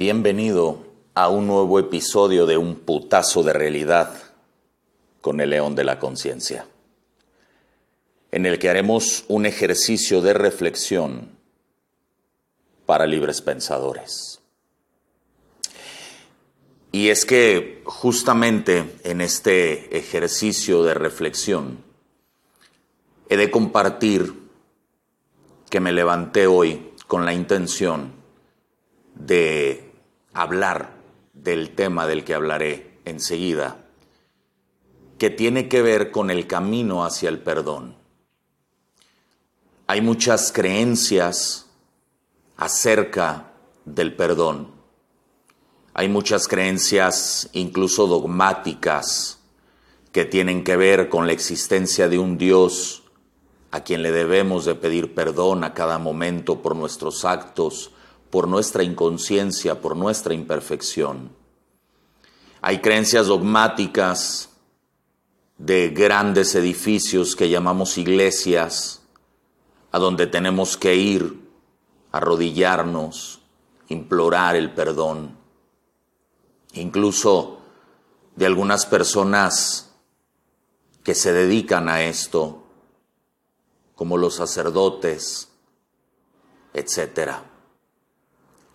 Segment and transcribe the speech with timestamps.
[0.00, 4.14] Bienvenido a un nuevo episodio de Un putazo de realidad
[5.20, 6.66] con el león de la conciencia,
[8.30, 11.28] en el que haremos un ejercicio de reflexión
[12.86, 14.40] para libres pensadores.
[16.92, 21.84] Y es que justamente en este ejercicio de reflexión
[23.28, 24.32] he de compartir
[25.68, 28.14] que me levanté hoy con la intención
[29.14, 29.89] de
[30.32, 30.94] hablar
[31.32, 33.84] del tema del que hablaré enseguida,
[35.18, 37.96] que tiene que ver con el camino hacia el perdón.
[39.86, 41.66] Hay muchas creencias
[42.56, 43.52] acerca
[43.84, 44.72] del perdón.
[45.94, 49.40] Hay muchas creencias, incluso dogmáticas,
[50.12, 53.04] que tienen que ver con la existencia de un Dios
[53.70, 57.92] a quien le debemos de pedir perdón a cada momento por nuestros actos,
[58.30, 61.32] por nuestra inconsciencia, por nuestra imperfección.
[62.62, 64.50] Hay creencias dogmáticas
[65.58, 69.02] de grandes edificios que llamamos iglesias,
[69.92, 71.48] a donde tenemos que ir,
[72.12, 73.40] arrodillarnos,
[73.88, 75.36] implorar el perdón.
[76.74, 77.58] Incluso
[78.36, 79.92] de algunas personas
[81.02, 82.62] que se dedican a esto,
[83.96, 85.48] como los sacerdotes,
[86.72, 87.49] etcétera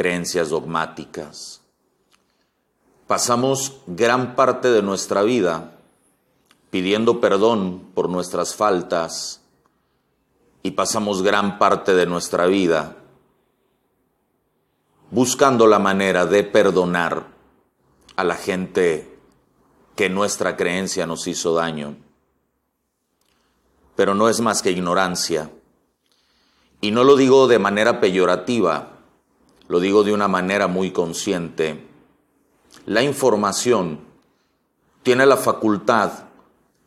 [0.00, 1.60] creencias dogmáticas.
[3.06, 5.76] Pasamos gran parte de nuestra vida
[6.70, 9.42] pidiendo perdón por nuestras faltas
[10.62, 12.96] y pasamos gran parte de nuestra vida
[15.10, 17.26] buscando la manera de perdonar
[18.16, 19.18] a la gente
[19.96, 21.98] que nuestra creencia nos hizo daño.
[23.96, 25.50] Pero no es más que ignorancia.
[26.80, 28.89] Y no lo digo de manera peyorativa,
[29.70, 31.86] lo digo de una manera muy consciente,
[32.86, 34.00] la información
[35.04, 36.24] tiene la facultad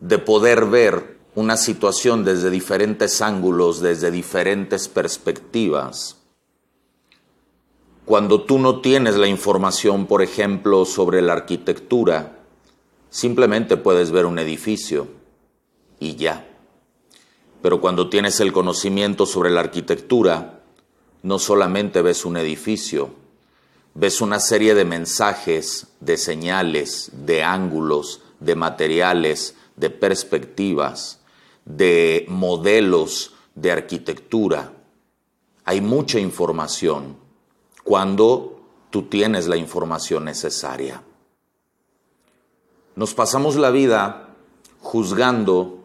[0.01, 6.17] de poder ver una situación desde diferentes ángulos, desde diferentes perspectivas.
[8.03, 12.39] Cuando tú no tienes la información, por ejemplo, sobre la arquitectura,
[13.09, 15.07] simplemente puedes ver un edificio
[16.01, 16.49] y ya.
[17.61, 20.62] Pero cuando tienes el conocimiento sobre la arquitectura,
[21.23, 23.09] no solamente ves un edificio,
[23.93, 31.21] ves una serie de mensajes, de señales, de ángulos, de materiales, de perspectivas,
[31.65, 34.73] de modelos de arquitectura.
[35.63, 37.15] Hay mucha información
[37.83, 41.01] cuando tú tienes la información necesaria.
[42.95, 44.29] Nos pasamos la vida
[44.81, 45.79] juzgando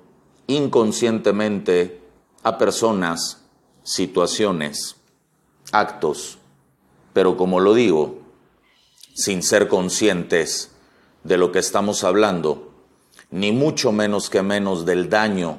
[0.49, 2.01] inconscientemente
[2.43, 3.45] a personas,
[3.85, 4.98] situaciones,
[5.73, 6.39] actos,
[7.13, 8.19] pero como lo digo,
[9.15, 10.71] sin ser conscientes
[11.25, 12.73] de lo que estamos hablando,
[13.31, 15.59] ni mucho menos que menos del daño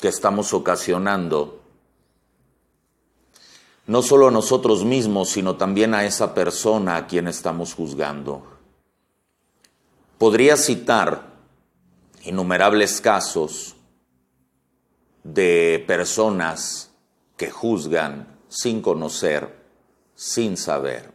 [0.00, 1.60] que estamos ocasionando,
[3.86, 8.42] no solo a nosotros mismos, sino también a esa persona a quien estamos juzgando.
[10.18, 11.28] Podría citar
[12.24, 13.76] innumerables casos
[15.22, 16.90] de personas
[17.36, 19.54] que juzgan sin conocer,
[20.14, 21.10] sin saber.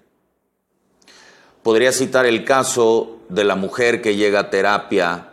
[1.61, 5.29] Podría citar el caso de la mujer que llega a terapia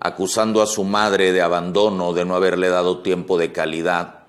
[0.00, 4.24] acusando a su madre de abandono, de no haberle dado tiempo de calidad,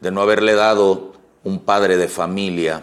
[0.00, 1.12] de no haberle dado
[1.44, 2.82] un padre de familia,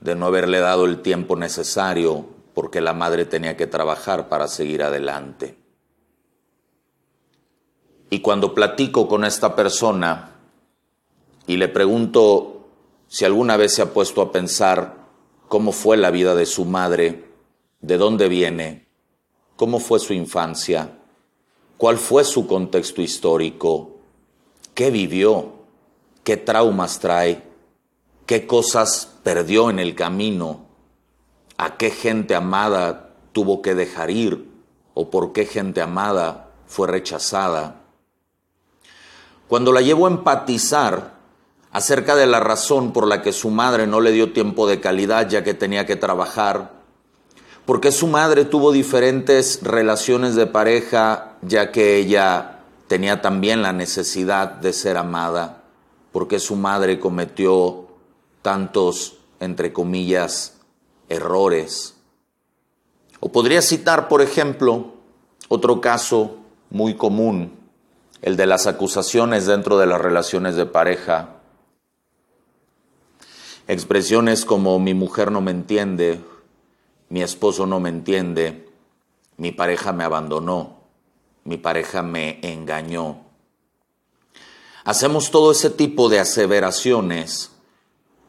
[0.00, 4.82] de no haberle dado el tiempo necesario porque la madre tenía que trabajar para seguir
[4.82, 5.56] adelante.
[8.10, 10.30] Y cuando platico con esta persona
[11.46, 12.53] y le pregunto
[13.14, 14.96] si alguna vez se ha puesto a pensar
[15.46, 17.30] cómo fue la vida de su madre,
[17.80, 18.88] de dónde viene,
[19.54, 20.98] cómo fue su infancia,
[21.76, 23.98] cuál fue su contexto histórico,
[24.74, 25.52] qué vivió,
[26.24, 27.40] qué traumas trae,
[28.26, 30.66] qué cosas perdió en el camino,
[31.56, 34.50] a qué gente amada tuvo que dejar ir
[34.92, 37.80] o por qué gente amada fue rechazada.
[39.46, 41.13] Cuando la llevo a empatizar
[41.74, 45.28] acerca de la razón por la que su madre no le dio tiempo de calidad
[45.28, 46.70] ya que tenía que trabajar,
[47.66, 54.52] porque su madre tuvo diferentes relaciones de pareja ya que ella tenía también la necesidad
[54.52, 55.64] de ser amada,
[56.12, 57.88] porque su madre cometió
[58.40, 60.54] tantos, entre comillas,
[61.08, 61.96] errores.
[63.18, 64.92] O podría citar, por ejemplo,
[65.48, 66.36] otro caso
[66.70, 67.52] muy común,
[68.22, 71.33] el de las acusaciones dentro de las relaciones de pareja
[73.66, 76.20] Expresiones como mi mujer no me entiende,
[77.08, 78.68] mi esposo no me entiende,
[79.38, 80.80] mi pareja me abandonó,
[81.44, 83.20] mi pareja me engañó.
[84.84, 87.52] Hacemos todo ese tipo de aseveraciones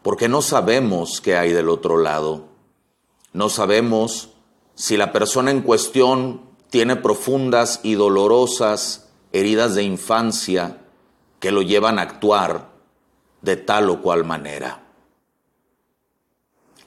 [0.04, 2.46] porque no sabemos qué hay del otro lado.
[3.34, 4.30] No sabemos
[4.74, 10.82] si la persona en cuestión tiene profundas y dolorosas heridas de infancia
[11.42, 12.70] que lo llevan a actuar
[13.42, 14.85] de tal o cual manera.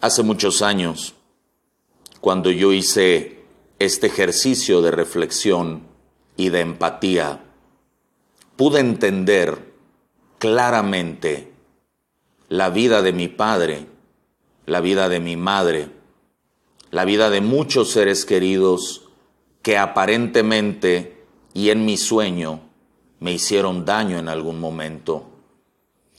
[0.00, 1.14] Hace muchos años,
[2.20, 3.42] cuando yo hice
[3.80, 5.88] este ejercicio de reflexión
[6.36, 7.42] y de empatía,
[8.54, 9.74] pude entender
[10.38, 11.52] claramente
[12.48, 13.86] la vida de mi padre,
[14.66, 15.90] la vida de mi madre,
[16.92, 19.08] la vida de muchos seres queridos
[19.62, 21.24] que aparentemente
[21.54, 22.60] y en mi sueño
[23.18, 25.26] me hicieron daño en algún momento.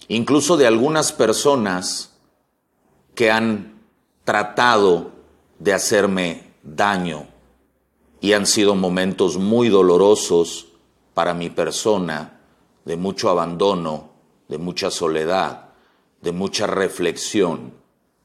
[0.10, 2.19] Incluso de algunas personas
[3.20, 3.82] que han
[4.24, 5.12] tratado
[5.60, 7.28] de hacerme daño
[8.22, 10.68] y han sido momentos muy dolorosos
[11.14, 12.40] para mi persona,
[12.86, 14.12] de mucho abandono,
[14.48, 15.72] de mucha soledad,
[16.22, 17.74] de mucha reflexión,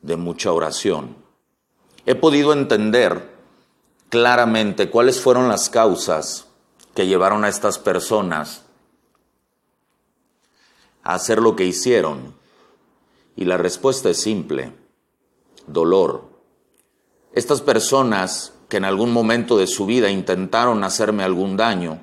[0.01, 1.17] de mucha oración.
[2.07, 3.35] He podido entender
[4.11, 6.47] claramente cuáles fueron las causas
[6.95, 8.63] que llevaron a estas personas
[11.03, 12.37] a hacer lo que hicieron.
[13.35, 14.84] Y la respuesta es simple,
[15.67, 16.25] dolor.
[17.33, 22.01] Estas personas que en algún momento de su vida intentaron hacerme algún daño,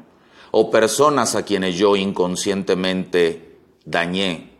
[0.51, 4.51] o personas a quienes yo inconscientemente dañé,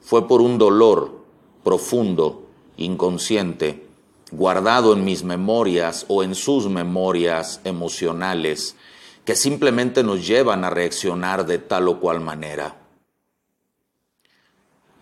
[0.00, 1.24] fue por un dolor
[1.64, 2.46] profundo,
[2.76, 3.86] inconsciente,
[4.30, 8.76] guardado en mis memorias o en sus memorias emocionales
[9.24, 12.76] que simplemente nos llevan a reaccionar de tal o cual manera.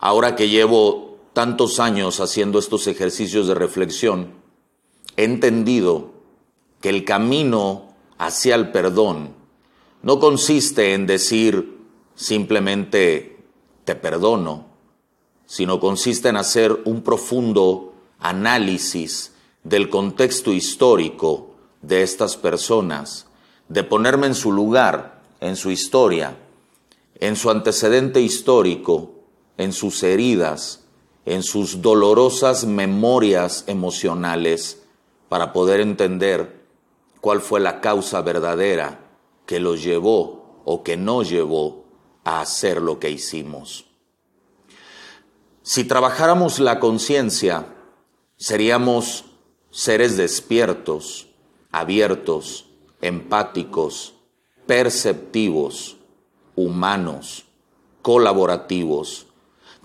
[0.00, 1.05] Ahora que llevo
[1.36, 4.32] tantos años haciendo estos ejercicios de reflexión,
[5.18, 6.12] he entendido
[6.80, 9.34] que el camino hacia el perdón
[10.00, 11.76] no consiste en decir
[12.14, 13.44] simplemente
[13.84, 14.64] te perdono,
[15.44, 21.50] sino consiste en hacer un profundo análisis del contexto histórico
[21.82, 23.26] de estas personas,
[23.68, 26.38] de ponerme en su lugar, en su historia,
[27.20, 29.10] en su antecedente histórico,
[29.58, 30.85] en sus heridas,
[31.26, 34.82] en sus dolorosas memorias emocionales,
[35.28, 36.64] para poder entender
[37.20, 39.00] cuál fue la causa verdadera
[39.44, 41.84] que los llevó o que no llevó
[42.24, 43.86] a hacer lo que hicimos.
[45.62, 47.66] Si trabajáramos la conciencia,
[48.38, 49.24] Seríamos
[49.70, 51.28] seres despiertos,
[51.72, 52.66] abiertos,
[53.00, 54.12] empáticos,
[54.66, 55.96] perceptivos,
[56.54, 57.46] humanos,
[58.02, 59.25] colaborativos.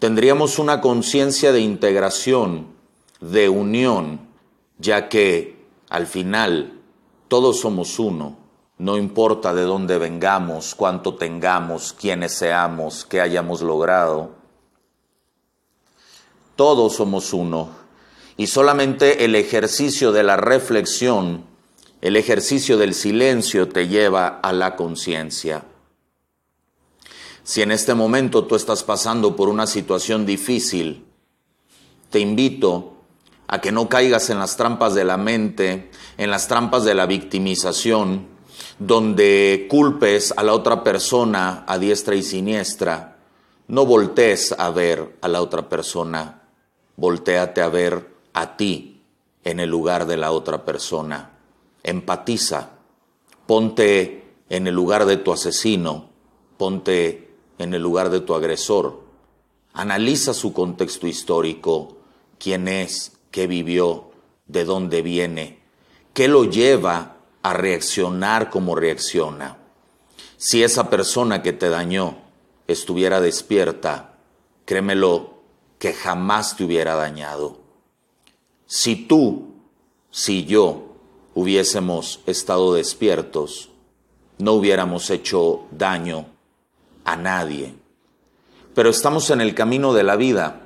[0.01, 2.74] Tendríamos una conciencia de integración,
[3.19, 4.21] de unión,
[4.80, 6.81] ya que al final
[7.27, 8.36] todos somos uno.
[8.80, 14.31] No importa de dónde vengamos, cuánto tengamos, quiénes seamos, qué hayamos logrado.
[16.56, 17.69] Todos somos uno
[18.38, 21.44] y solamente el ejercicio de la reflexión,
[22.01, 25.63] el ejercicio del silencio te lleva a la conciencia.
[27.43, 31.05] Si en este momento tú estás pasando por una situación difícil,
[32.09, 32.93] te invito
[33.47, 37.06] a que no caigas en las trampas de la mente, en las trampas de la
[37.06, 38.27] victimización,
[38.77, 43.18] donde culpes a la otra persona a diestra y siniestra.
[43.68, 46.44] No voltees a ver a la otra persona,
[46.95, 49.01] volteate a ver a ti
[49.44, 51.31] en el lugar de la otra persona.
[51.83, 52.69] Empatiza,
[53.47, 56.09] ponte en el lugar de tu asesino,
[56.57, 57.31] ponte
[57.61, 59.01] en el lugar de tu agresor.
[59.73, 61.97] Analiza su contexto histórico,
[62.39, 64.11] quién es, qué vivió,
[64.47, 65.59] de dónde viene,
[66.13, 69.57] qué lo lleva a reaccionar como reacciona.
[70.37, 72.18] Si esa persona que te dañó
[72.68, 74.18] estuviera despierta,
[74.65, 75.41] créemelo
[75.80, 77.59] que jamás te hubiera dañado.
[78.65, 79.53] Si tú,
[80.09, 80.95] si yo
[81.33, 83.69] hubiésemos estado despiertos,
[84.37, 86.25] no hubiéramos hecho daño
[87.05, 87.75] a nadie.
[88.73, 90.61] Pero estamos en el camino de la vida,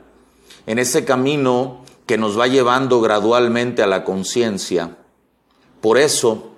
[0.67, 4.97] en ese camino que nos va llevando gradualmente a la conciencia.
[5.81, 6.51] Por eso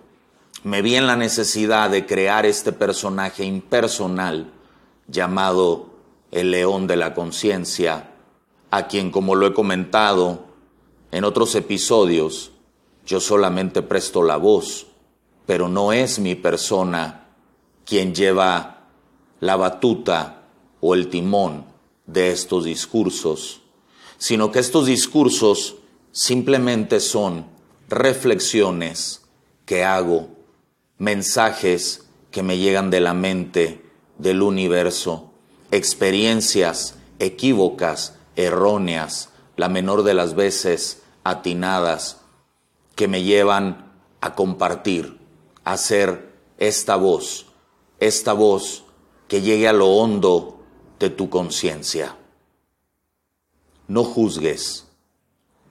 [0.64, 4.52] me vi en la necesidad de crear este personaje impersonal
[5.08, 5.88] llamado
[6.32, 8.12] el león de la conciencia,
[8.70, 10.46] a quien, como lo he comentado,
[11.12, 12.52] en otros episodios
[13.06, 14.88] yo solamente presto la voz,
[15.46, 17.30] pero no es mi persona
[17.86, 18.77] quien lleva
[19.40, 20.44] la batuta
[20.82, 21.66] o el timón
[22.06, 23.62] de estos discursos,
[24.18, 25.76] sino que estos discursos
[26.12, 27.46] simplemente son
[27.90, 29.22] reflexiones
[29.66, 30.30] que hago,
[30.98, 33.86] mensajes que me llegan de la mente,
[34.18, 35.32] del universo,
[35.72, 42.22] experiencias equívocas, erróneas, la menor de las veces atinadas,
[42.96, 43.92] que me llevan
[44.22, 45.20] a compartir,
[45.64, 47.48] a ser esta voz,
[48.00, 48.87] esta voz
[49.28, 50.60] que llegue a lo hondo
[51.00, 52.16] de tu conciencia.
[53.88, 54.88] No juzgues,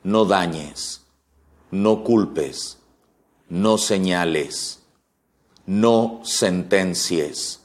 [0.03, 1.05] no dañes,
[1.71, 2.79] no culpes,
[3.49, 4.83] no señales,
[5.67, 7.61] no sentencies,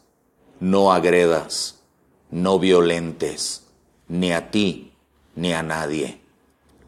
[0.59, 1.81] no agredas,
[2.29, 3.63] no violentes,
[4.07, 4.93] ni a ti
[5.35, 6.19] ni a nadie.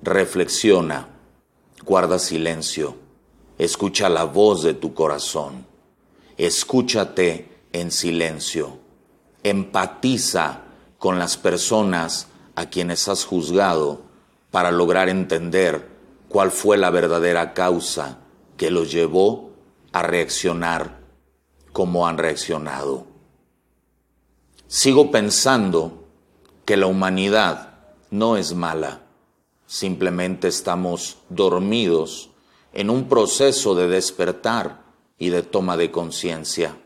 [0.01, 1.07] Reflexiona,
[1.85, 2.95] guarda silencio,
[3.57, 5.65] escucha la voz de tu corazón,
[6.37, 8.82] escúchate en silencio,
[9.43, 10.61] empatiza
[10.97, 14.01] con las personas a quienes has juzgado
[14.51, 15.89] para lograr entender
[16.29, 18.19] cuál fue la verdadera causa
[18.57, 19.51] que los llevó
[19.91, 21.01] a reaccionar
[21.71, 23.05] como han reaccionado.
[24.67, 26.05] Sigo pensando
[26.65, 27.73] que la humanidad
[28.09, 29.01] no es mala,
[29.67, 32.29] simplemente estamos dormidos
[32.73, 34.83] en un proceso de despertar
[35.17, 36.77] y de toma de conciencia.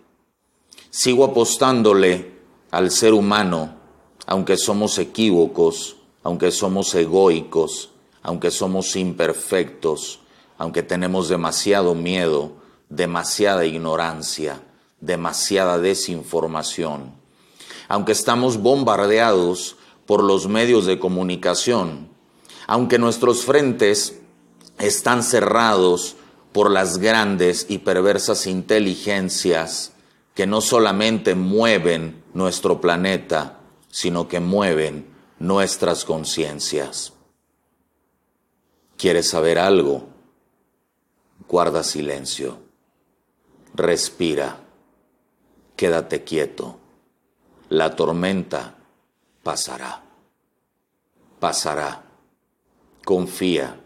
[0.89, 2.36] Sigo apostándole
[2.71, 3.75] al ser humano,
[4.25, 10.19] aunque somos equívocos, aunque somos egoicos, aunque somos imperfectos,
[10.57, 12.51] aunque tenemos demasiado miedo,
[12.89, 14.61] demasiada ignorancia,
[14.99, 17.13] demasiada desinformación,
[17.87, 22.09] aunque estamos bombardeados por los medios de comunicación,
[22.65, 24.19] aunque nuestros frentes
[24.79, 26.15] están cerrados
[26.51, 29.93] por las grandes y perversas inteligencias
[30.33, 35.07] que no solamente mueven nuestro planeta, sino que mueven
[35.39, 37.13] nuestras conciencias.
[38.95, 40.07] ¿Quieres saber algo?
[41.47, 42.59] Guarda silencio.
[43.73, 44.59] Respira.
[45.75, 46.77] Quédate quieto.
[47.69, 48.75] La tormenta
[49.41, 50.03] pasará.
[51.39, 52.03] Pasará.
[53.03, 53.81] Confía.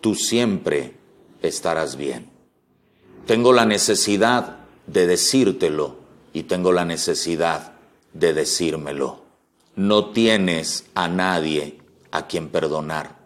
[0.00, 0.96] Tú siempre
[1.42, 2.30] estarás bien.
[3.26, 6.01] Tengo la necesidad de decírtelo
[6.32, 7.72] y tengo la necesidad
[8.12, 9.22] de decírmelo.
[9.74, 11.78] No tienes a nadie
[12.10, 13.16] a quien perdonar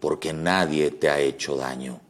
[0.00, 2.00] porque nadie te ha hecho daño.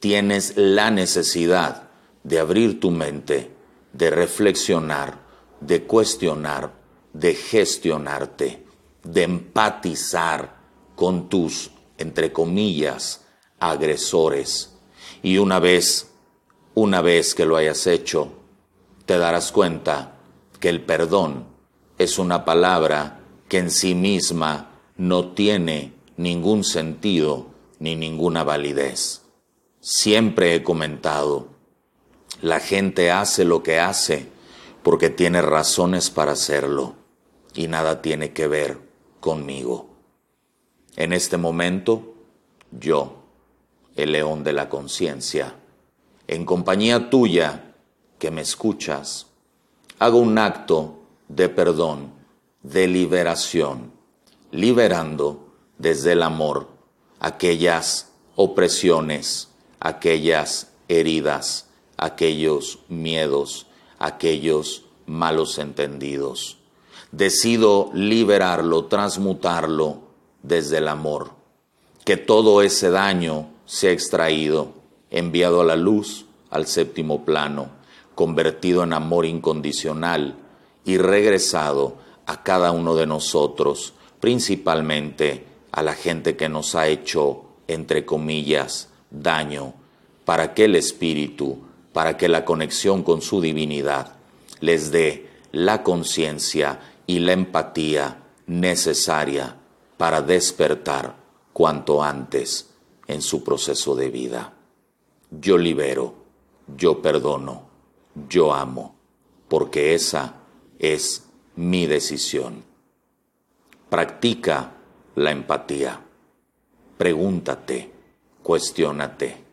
[0.00, 1.90] Tienes la necesidad
[2.24, 3.50] de abrir tu mente,
[3.92, 5.20] de reflexionar,
[5.60, 6.72] de cuestionar,
[7.12, 8.64] de gestionarte,
[9.04, 10.56] de empatizar
[10.96, 13.24] con tus, entre comillas,
[13.60, 14.74] agresores.
[15.22, 16.10] Y una vez,
[16.74, 18.32] una vez que lo hayas hecho,
[19.10, 20.12] te darás cuenta
[20.60, 21.44] que el perdón
[21.98, 27.48] es una palabra que en sí misma no tiene ningún sentido
[27.80, 29.22] ni ninguna validez.
[29.80, 31.48] Siempre he comentado,
[32.40, 34.28] la gente hace lo que hace
[34.84, 36.94] porque tiene razones para hacerlo
[37.52, 38.78] y nada tiene que ver
[39.18, 39.88] conmigo.
[40.94, 42.14] En este momento,
[42.70, 43.24] yo,
[43.96, 45.56] el león de la conciencia,
[46.28, 47.69] en compañía tuya
[48.20, 49.26] que me escuchas,
[49.98, 52.12] hago un acto de perdón,
[52.62, 53.90] de liberación,
[54.52, 55.48] liberando
[55.78, 56.68] desde el amor
[57.18, 59.48] aquellas opresiones,
[59.80, 63.66] aquellas heridas, aquellos miedos,
[63.98, 66.58] aquellos malos entendidos.
[67.12, 70.02] Decido liberarlo, transmutarlo
[70.42, 71.30] desde el amor,
[72.04, 74.74] que todo ese daño sea extraído,
[75.10, 77.79] enviado a la luz, al séptimo plano,
[78.20, 80.36] convertido en amor incondicional
[80.84, 81.96] y regresado
[82.26, 88.90] a cada uno de nosotros, principalmente a la gente que nos ha hecho, entre comillas,
[89.10, 89.72] daño,
[90.26, 91.60] para que el Espíritu,
[91.94, 94.16] para que la conexión con su divinidad
[94.60, 99.56] les dé la conciencia y la empatía necesaria
[99.96, 101.16] para despertar
[101.54, 102.68] cuanto antes
[103.06, 104.52] en su proceso de vida.
[105.30, 106.16] Yo libero,
[106.76, 107.69] yo perdono,
[108.28, 108.96] yo amo,
[109.48, 110.34] porque esa
[110.78, 111.24] es
[111.56, 112.64] mi decisión.
[113.88, 114.72] Practica
[115.16, 116.00] la empatía.
[116.96, 117.92] Pregúntate,
[118.42, 119.44] cuestiónate.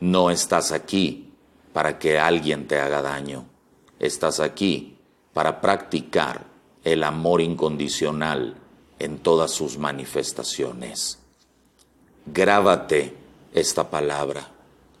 [0.00, 1.32] No estás aquí
[1.72, 3.44] para que alguien te haga daño.
[3.98, 4.98] Estás aquí
[5.32, 6.44] para practicar
[6.84, 8.56] el amor incondicional
[8.98, 11.18] en todas sus manifestaciones.
[12.26, 13.14] Grábate
[13.52, 14.48] esta palabra,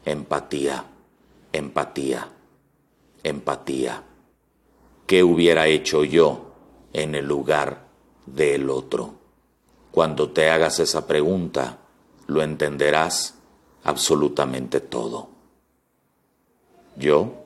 [0.04, 0.84] empatía,
[1.52, 2.28] empatía,
[3.22, 4.02] empatía.
[5.06, 6.52] ¿Qué hubiera hecho yo
[6.92, 7.86] en el lugar
[8.26, 9.14] del otro?
[9.90, 11.78] Cuando te hagas esa pregunta,
[12.26, 13.34] lo entenderás
[13.84, 15.28] absolutamente todo.
[16.96, 17.44] Yo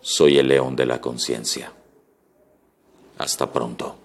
[0.00, 1.72] soy el león de la conciencia.
[3.18, 4.03] Hasta pronto.